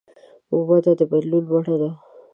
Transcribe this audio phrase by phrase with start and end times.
[0.67, 1.89] وده د بدلون بڼه ده.